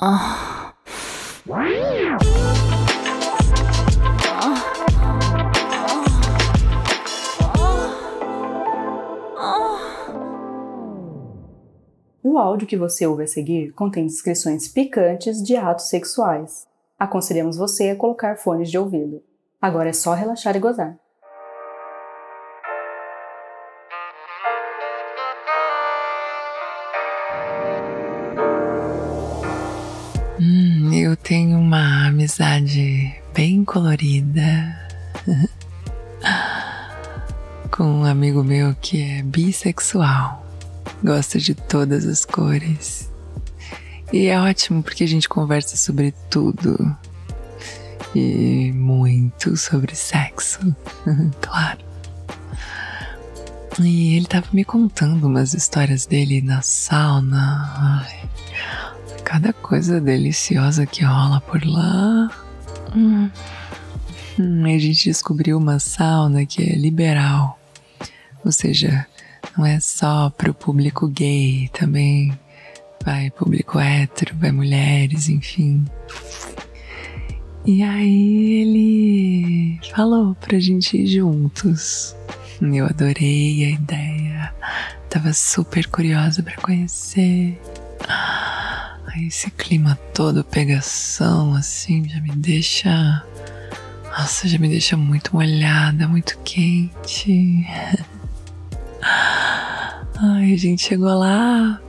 O 0.00 0.04
áudio 12.38 12.68
que 12.68 12.76
você 12.76 13.08
ouve 13.08 13.24
a 13.24 13.26
seguir 13.26 13.72
contém 13.72 14.06
descrições 14.06 14.68
picantes 14.68 15.42
de 15.42 15.56
atos 15.56 15.88
sexuais. 15.88 16.64
Aconselhamos 16.96 17.56
você 17.56 17.90
a 17.90 17.96
colocar 17.96 18.36
fones 18.36 18.70
de 18.70 18.78
ouvido. 18.78 19.20
Agora 19.60 19.88
é 19.88 19.92
só 19.92 20.14
relaxar 20.14 20.54
e 20.54 20.60
gozar. 20.60 20.96
Amizade 32.28 33.16
bem 33.34 33.64
colorida 33.64 34.78
com 37.70 37.84
um 37.84 38.04
amigo 38.04 38.44
meu 38.44 38.74
que 38.74 39.00
é 39.00 39.22
bissexual. 39.22 40.46
Gosta 41.02 41.38
de 41.38 41.54
todas 41.54 42.04
as 42.04 42.26
cores. 42.26 43.10
E 44.12 44.26
é 44.26 44.38
ótimo 44.38 44.82
porque 44.82 45.04
a 45.04 45.08
gente 45.08 45.26
conversa 45.26 45.78
sobre 45.78 46.12
tudo. 46.28 46.94
E 48.14 48.72
muito 48.72 49.56
sobre 49.56 49.94
sexo, 49.94 50.60
claro. 51.40 51.78
E 53.80 54.16
ele 54.16 54.26
tava 54.26 54.48
me 54.52 54.64
contando 54.64 55.26
umas 55.26 55.54
histórias 55.54 56.04
dele 56.04 56.42
na 56.42 56.60
sauna. 56.60 58.02
Ai, 58.04 58.28
cada 59.28 59.52
coisa 59.52 60.00
deliciosa 60.00 60.86
que 60.86 61.04
rola 61.04 61.38
por 61.42 61.62
lá. 61.62 62.30
Hum. 62.96 63.28
Hum, 64.38 64.64
a 64.64 64.78
gente 64.78 65.04
descobriu 65.04 65.58
uma 65.58 65.78
sauna 65.78 66.46
que 66.46 66.62
é 66.62 66.74
liberal, 66.74 67.60
ou 68.42 68.50
seja, 68.50 69.06
não 69.54 69.66
é 69.66 69.78
só 69.80 70.30
para 70.30 70.50
o 70.50 70.54
público 70.54 71.06
gay, 71.06 71.68
também 71.74 72.32
vai 73.04 73.30
público 73.30 73.78
hétero, 73.78 74.34
vai 74.36 74.50
mulheres, 74.50 75.28
enfim. 75.28 75.84
E 77.66 77.82
aí 77.82 78.62
ele 78.62 79.80
falou 79.94 80.34
pra 80.36 80.58
gente 80.58 80.96
ir 80.96 81.06
juntos. 81.06 82.16
Eu 82.62 82.86
adorei 82.86 83.66
a 83.66 83.70
ideia, 83.72 84.54
tava 85.10 85.34
super 85.34 85.86
curiosa 85.88 86.42
para 86.42 86.56
conhecer. 86.56 87.60
Aí 89.10 89.28
esse 89.28 89.50
clima 89.52 89.98
todo, 90.12 90.44
pegação, 90.44 91.54
assim, 91.54 92.06
já 92.06 92.20
me 92.20 92.32
deixa. 92.32 93.24
Nossa, 94.04 94.46
já 94.46 94.58
me 94.58 94.68
deixa 94.68 94.98
muito 94.98 95.34
molhada, 95.34 96.06
muito 96.06 96.38
quente. 96.44 97.66
Ai, 99.00 100.52
a 100.52 100.56
gente 100.56 100.82
chegou 100.82 101.08
lá. 101.08 101.80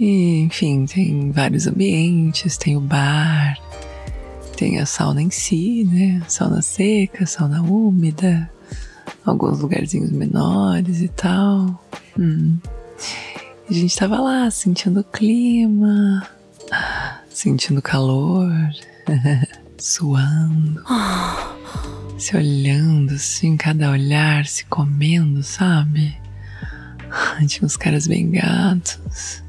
E, 0.00 0.40
enfim, 0.40 0.86
tem 0.86 1.30
vários 1.30 1.68
ambientes, 1.68 2.56
tem 2.56 2.76
o 2.76 2.80
bar, 2.80 3.56
tem 4.56 4.80
a 4.80 4.86
sauna 4.86 5.22
em 5.22 5.30
si, 5.30 5.84
né? 5.84 6.20
Sauna 6.26 6.62
seca, 6.62 7.26
sauna 7.26 7.62
úmida, 7.62 8.50
alguns 9.24 9.60
lugarzinhos 9.60 10.10
menores 10.10 11.00
e 11.00 11.08
tal. 11.08 11.80
Hum. 12.18 12.58
A 13.68 13.72
gente 13.72 13.96
tava 13.96 14.20
lá 14.20 14.48
sentindo 14.48 15.00
o 15.00 15.04
clima, 15.04 16.24
sentindo 17.28 17.82
calor, 17.82 18.48
suando, 19.76 20.84
se 22.16 22.36
olhando 22.36 23.14
assim, 23.14 23.56
cada 23.56 23.90
olhar 23.90 24.46
se 24.46 24.64
comendo, 24.66 25.42
sabe? 25.42 26.16
Tinha 27.48 27.66
uns 27.66 27.76
caras 27.76 28.06
bem 28.06 28.30
gatos. 28.30 29.42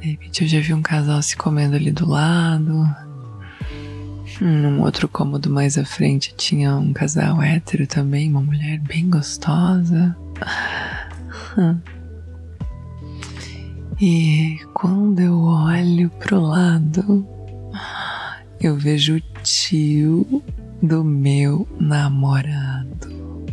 De 0.00 0.12
repente 0.12 0.44
eu 0.44 0.48
já 0.48 0.60
vi 0.60 0.72
um 0.72 0.82
casal 0.82 1.20
se 1.22 1.36
comendo 1.36 1.76
ali 1.76 1.90
do 1.90 2.08
lado. 2.08 2.88
Num 4.40 4.80
outro 4.80 5.06
cômodo 5.08 5.50
mais 5.50 5.76
à 5.76 5.84
frente 5.84 6.34
tinha 6.36 6.74
um 6.74 6.92
casal 6.92 7.40
hétero 7.42 7.86
também, 7.86 8.30
uma 8.30 8.40
mulher 8.40 8.78
bem 8.80 9.10
gostosa. 9.10 10.16
E 14.04 14.58
quando 14.74 15.20
eu 15.20 15.38
olho 15.42 16.10
pro 16.18 16.40
lado, 16.40 17.24
eu 18.60 18.74
vejo 18.74 19.18
o 19.18 19.20
tio 19.44 20.42
do 20.82 21.04
meu 21.04 21.68
namorado. 21.78 23.46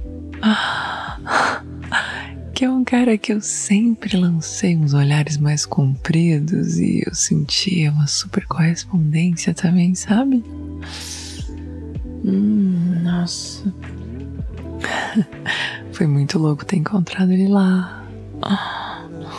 Que 2.51 2.65
é 2.65 2.71
um 2.71 2.83
cara 2.83 3.15
que 3.15 3.31
eu 3.31 3.39
sempre 3.41 4.17
lancei 4.17 4.75
uns 4.75 4.95
olhares 4.95 5.37
mais 5.37 5.67
compridos 5.67 6.79
e 6.79 7.03
eu 7.05 7.13
sentia 7.13 7.91
uma 7.91 8.07
super 8.07 8.43
correspondência 8.47 9.53
também, 9.53 9.93
sabe? 9.93 10.43
Hum, 12.25 13.03
nossa. 13.03 13.71
Foi 15.93 16.07
muito 16.07 16.39
louco 16.39 16.65
ter 16.65 16.77
encontrado 16.77 17.31
ele 17.31 17.49
lá. 17.49 18.03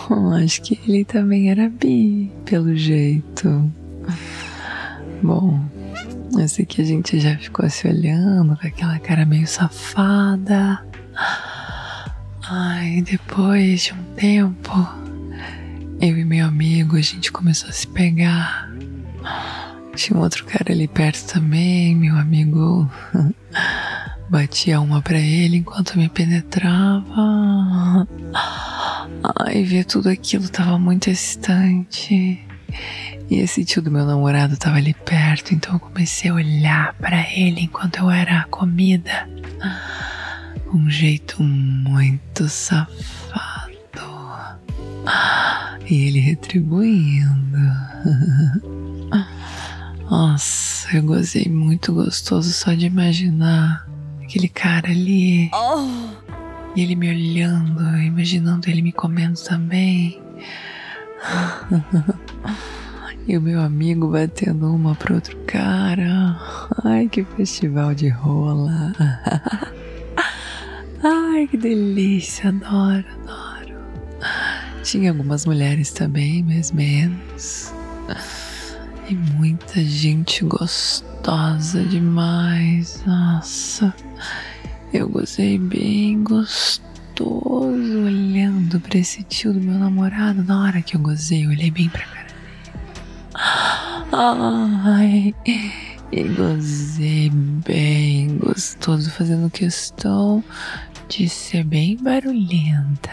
Oh, 0.09 0.33
acho 0.35 0.63
que 0.63 0.79
ele 0.87 1.05
também 1.05 1.51
era 1.51 1.69
bi, 1.69 2.33
pelo 2.45 2.75
jeito. 2.75 3.71
Bom, 5.23 5.61
eu 6.39 6.49
sei 6.49 6.65
que 6.65 6.81
a 6.81 6.85
gente 6.85 7.21
já 7.21 7.37
ficou 7.37 7.69
se 7.69 7.87
olhando 7.87 8.57
com 8.57 8.67
aquela 8.67 8.99
cara 8.99 9.27
meio 9.27 9.47
safada. 9.47 10.83
Ai, 12.49 13.03
depois 13.03 13.83
de 13.83 13.93
um 13.93 14.15
tempo, 14.15 14.89
eu 16.01 16.17
e 16.17 16.25
meu 16.25 16.47
amigo, 16.47 16.97
a 16.97 17.01
gente 17.01 17.31
começou 17.31 17.69
a 17.69 17.73
se 17.73 17.87
pegar. 17.87 18.71
Tinha 19.95 20.19
um 20.19 20.23
outro 20.23 20.45
cara 20.47 20.73
ali 20.73 20.89
perto 20.89 21.33
também, 21.33 21.95
meu 21.95 22.17
amigo 22.17 22.91
batia 24.31 24.81
uma 24.81 25.03
para 25.03 25.19
ele 25.19 25.59
enquanto 25.59 25.99
me 25.99 26.09
penetrava. 26.09 28.07
Ai, 29.23 29.63
ver 29.65 29.85
tudo 29.85 30.09
aquilo 30.09 30.49
tava 30.49 30.79
muito 30.79 31.11
excitante. 31.11 32.45
E 33.31 33.37
esse 33.37 33.65
tio 33.65 33.83
do 33.83 33.91
meu 33.91 34.05
namorado 34.05 34.57
tava 34.57 34.77
ali 34.77 34.95
perto, 34.95 35.55
então 35.55 35.75
eu 35.75 35.81
comecei 35.81 36.31
a 36.31 36.35
olhar 36.35 36.95
para 36.95 37.21
ele 37.31 37.63
enquanto 37.63 37.99
eu 37.99 38.11
era 38.11 38.45
comida. 38.51 39.29
Um 40.73 40.89
jeito 40.91 41.43
muito 41.43 42.49
safado. 42.49 43.71
E 45.89 46.07
ele 46.07 46.21
retribuindo. 46.21 47.59
Nossa, 50.09 50.97
eu 50.97 51.03
gozei 51.03 51.47
muito 51.47 51.93
gostoso 51.93 52.53
só 52.53 52.75
de 52.75 52.87
imaginar 52.87 53.87
aquele 54.23 54.49
cara 54.49 54.89
ali. 54.91 55.51
E 56.77 56.83
ele 56.83 56.95
me 56.95 57.09
olhando, 57.09 57.81
imaginando 57.99 58.69
ele 58.71 58.83
me 58.83 58.93
comendo 58.93 59.41
também. 59.43 60.21
E 63.27 63.37
o 63.37 63.41
meu 63.41 63.61
amigo 63.61 64.09
batendo 64.09 64.75
uma 64.75 64.95
pro 64.95 65.15
outro 65.17 65.37
cara. 65.47 66.37
Ai, 66.85 67.09
que 67.09 67.23
festival 67.25 67.95
de 67.95 68.09
rola. 68.09 68.93
Ai, 71.03 71.47
que 71.47 71.57
delícia, 71.57 72.49
adoro, 72.49 73.05
adoro. 73.23 73.77
Tinha 74.83 75.11
algumas 75.11 75.47
mulheres 75.47 75.93
também, 75.93 76.43
mas 76.43 76.73
menos. 76.73 77.73
E 79.09 79.15
muita 79.15 79.83
gente 79.85 80.45
gostosa 80.45 81.83
demais. 81.85 83.03
Nossa, 83.07 83.95
eu 84.93 85.09
gozei 85.09 85.57
bem 85.57 86.23
gostoso 86.25 88.05
olhando 88.05 88.81
para 88.81 88.99
esse 88.99 89.23
tio 89.23 89.53
do 89.53 89.61
meu 89.61 89.79
namorado. 89.79 90.43
Na 90.43 90.65
hora 90.65 90.83
que 90.83 90.97
eu 90.97 91.01
gozei, 91.01 91.45
eu 91.45 91.51
olhei 91.51 91.71
bem 91.71 91.89
pra 91.89 92.03
cara 92.03 92.27
dele. 92.27 92.41
Ai, 94.13 95.35
e 96.13 96.23
gozei 96.25 97.31
bem 97.31 98.37
gostoso, 98.39 99.11
fazendo 99.11 99.49
questão 99.49 100.43
de 101.09 101.29
ser 101.29 101.63
bem 101.65 101.97
barulhenta. 101.97 103.11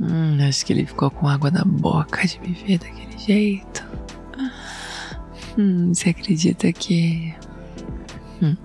Hum, 0.00 0.38
acho 0.48 0.64
que 0.64 0.72
ele 0.72 0.86
ficou 0.86 1.10
com 1.10 1.28
água 1.28 1.50
na 1.50 1.64
boca 1.64 2.26
de 2.26 2.40
me 2.40 2.54
ver 2.54 2.78
daquele 2.78 3.18
jeito. 3.18 3.84
Hum, 5.58 5.92
você 5.92 6.10
acredita 6.10 6.72
que 6.72 7.34
Hum, 8.42 8.56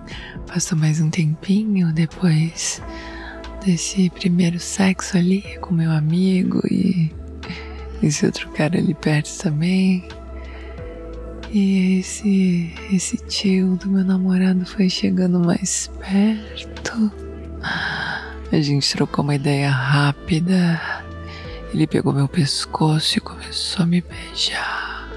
passou 0.46 0.78
mais 0.78 1.02
um 1.02 1.10
tempinho 1.10 1.92
depois 1.92 2.80
desse 3.62 4.08
primeiro 4.08 4.58
sexo 4.58 5.18
ali 5.18 5.42
com 5.60 5.74
meu 5.74 5.90
amigo 5.90 6.62
e 6.70 7.12
esse 8.02 8.24
outro 8.24 8.48
cara 8.52 8.78
ali 8.78 8.94
perto 8.94 9.36
também. 9.36 10.08
E 11.52 11.98
esse, 11.98 12.72
esse 12.90 13.18
tio 13.18 13.76
do 13.76 13.90
meu 13.90 14.02
namorado 14.02 14.64
foi 14.64 14.88
chegando 14.88 15.38
mais 15.40 15.90
perto. 16.00 17.12
A 18.50 18.60
gente 18.60 18.90
trocou 18.96 19.22
uma 19.22 19.34
ideia 19.34 19.70
rápida. 19.70 20.80
Ele 21.76 21.86
pegou 21.86 22.10
meu 22.10 22.26
pescoço 22.26 23.18
e 23.18 23.20
começou 23.20 23.82
a 23.82 23.86
me 23.86 24.00
beijar, 24.00 25.10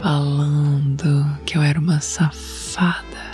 falando 0.00 1.38
que 1.46 1.56
eu 1.56 1.62
era 1.62 1.78
uma 1.78 2.00
safada, 2.00 3.30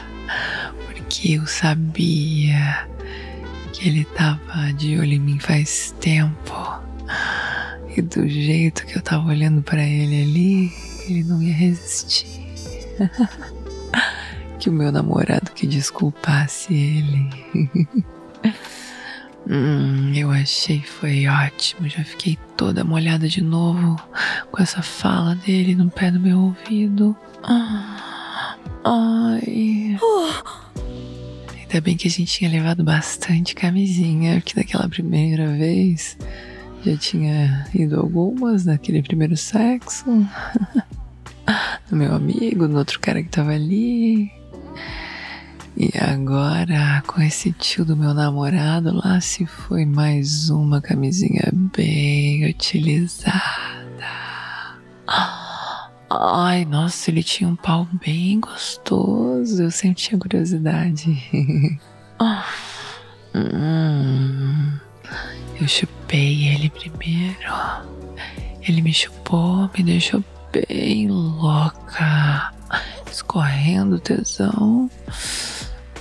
porque 0.85 1.37
eu 1.37 1.47
sabia 1.47 2.87
que 3.73 3.89
ele 3.89 4.05
tava 4.05 4.75
de 4.75 4.99
olho 4.99 5.15
em 5.15 5.19
mim 5.19 5.39
faz 5.39 5.95
tempo. 5.99 6.55
E 7.97 8.03
do 8.03 8.29
jeito 8.29 8.85
que 8.85 8.99
eu 8.99 9.01
tava 9.01 9.31
olhando 9.31 9.63
para 9.63 9.83
ele 9.83 10.23
ali, 10.23 10.73
ele 11.09 11.25
não 11.25 11.43
ia 11.43 11.55
resistir. 11.55 12.45
que 14.61 14.69
o 14.69 14.73
meu 14.73 14.93
namorado 14.93 15.51
que 15.53 15.67
desculpasse 15.67 16.75
ele. 16.75 17.31
hum, 19.49 20.04
eu 20.25 20.31
achei 20.31 20.81
foi 20.81 21.27
ótimo. 21.27 21.87
Já 21.89 22.03
fiquei 22.03 22.39
toda 22.57 22.83
molhada 22.83 23.29
de 23.29 23.43
novo 23.43 23.97
com 24.51 24.63
essa 24.63 24.83
fala 24.83 25.35
dele 25.35 25.75
no 25.75 25.91
pé 25.91 26.11
do 26.11 26.19
meu 26.19 26.39
ouvido. 26.41 27.15
Ah, 27.43 28.57
ai. 28.85 29.99
Ainda 31.61 31.81
bem 31.83 31.97
que 31.97 32.09
a 32.09 32.11
gente 32.11 32.33
tinha 32.33 32.51
levado 32.51 32.83
bastante 32.83 33.55
camisinha, 33.55 34.41
porque 34.41 34.55
daquela 34.55 34.89
primeira 34.89 35.47
vez 35.49 36.17
já 36.85 36.97
tinha 36.97 37.67
ido 37.75 38.01
algumas 38.01 38.65
naquele 38.65 39.03
primeiro 39.03 39.37
sexo. 39.37 40.07
no 41.91 41.97
meu 41.99 42.15
amigo, 42.15 42.67
no 42.67 42.79
outro 42.79 42.99
cara 42.99 43.23
que 43.23 43.29
tava 43.29 43.51
ali. 43.51 44.33
E 45.77 45.91
agora, 45.99 47.03
com 47.05 47.21
esse 47.21 47.51
tio 47.51 47.85
do 47.85 47.97
meu 47.97 48.15
namorado, 48.15 48.95
lá 48.95 49.21
se 49.21 49.45
foi 49.45 49.85
mais 49.85 50.49
uma 50.49 50.81
camisinha 50.81 51.51
bem 51.53 52.49
utilizada. 52.49 53.35
Ai, 56.09 56.65
nossa, 56.65 57.11
ele 57.11 57.25
tinha 57.25 57.51
um 57.51 57.57
pau 57.57 57.89
bem 58.05 58.39
gostoso. 58.39 59.65
Eu 59.65 59.71
sempre 59.73 59.97
tinha 59.97 60.17
curiosidade. 60.19 61.11
hum, 63.35 64.79
eu 65.61 65.67
chupei 65.67 66.55
ele 66.55 66.71
primeiro. 66.71 67.53
Ele 68.63 68.81
me 68.81 68.95
chupou, 68.95 69.69
me 69.77 69.83
deixou 69.83 70.23
bem 70.53 71.09
louca, 71.09 72.53
escorrendo 73.11 73.99
tesão. 73.99 74.89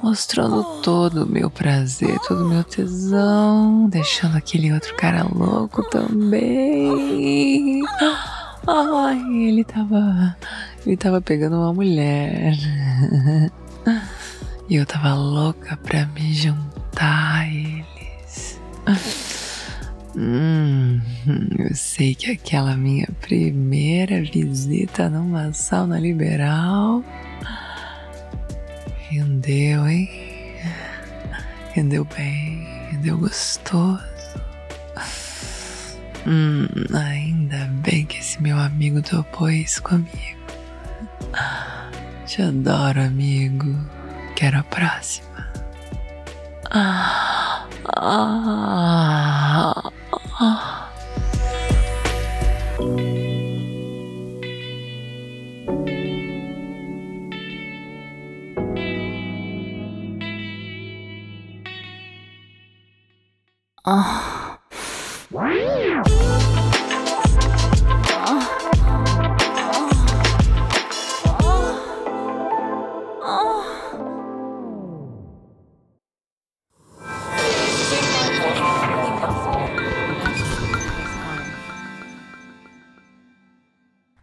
Mostrando 0.04 0.82
todo 0.82 1.24
o 1.24 1.30
meu 1.30 1.50
prazer, 1.50 2.20
todo 2.28 2.44
o 2.46 2.50
meu 2.50 2.62
tesão. 2.62 3.88
Deixando 3.88 4.36
aquele 4.36 4.74
outro 4.74 4.94
cara 4.98 5.24
louco 5.24 5.82
também. 5.90 7.82
Ai, 8.68 9.22
ele 9.48 9.64
tava. 9.64 10.36
Ele 10.86 10.98
tava 10.98 11.22
pegando 11.22 11.56
uma 11.56 11.74
mulher. 11.74 12.54
E 14.68 14.76
eu 14.76 14.86
tava 14.86 15.14
louca 15.14 15.78
pra 15.78 16.06
me 16.08 16.34
juntar 16.34 17.40
a 17.40 17.48
eles. 17.48 18.60
Hum, 20.16 21.00
eu 21.60 21.76
sei 21.76 22.16
que 22.16 22.32
aquela 22.32 22.76
minha 22.76 23.08
primeira 23.22 24.22
visita 24.24 25.10
numa 25.10 25.54
sauna 25.54 26.00
liberal 26.00 27.04
rendeu, 29.10 29.88
hein? 29.88 30.10
Rendeu 31.74 32.06
bem, 32.06 32.64
rendeu 32.92 33.18
gostoso. 33.18 34.04
Hum, 36.28 36.68
ainda 36.94 37.66
bem 37.82 38.06
que 38.06 38.20
esse 38.20 38.42
meu 38.42 38.58
amigo 38.60 39.02
topou 39.02 39.50
isso 39.50 39.82
comigo. 39.82 40.40
Te 42.26 42.42
adoro, 42.44 43.02
amigo. 43.02 43.76
Quero 44.36 44.60
a 44.60 44.64
próxima. 44.64 45.50
Ah, 46.70 47.66
ah. 47.96 49.79
Ah. 63.92 64.19